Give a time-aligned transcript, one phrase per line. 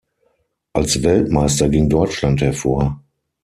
[0.73, 3.03] Als Weltmeister ging Deutschland hervor.